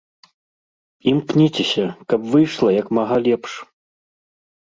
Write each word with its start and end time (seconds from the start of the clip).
Імкніцеся, 1.11 1.85
каб 2.13 2.21
выйшла 2.37 2.69
як 2.79 2.87
мага 2.99 3.15
лепш. 3.29 3.51